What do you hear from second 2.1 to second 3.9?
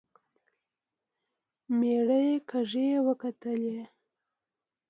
يې کږې وکتلې.